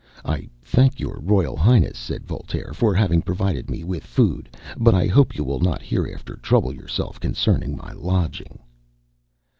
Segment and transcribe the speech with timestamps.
[0.25, 5.05] "I thank your royal highness," said Voltaire, "for having provided me with food; but I
[5.05, 8.57] hope you will not hereafter trouble yourself concerning my lodging."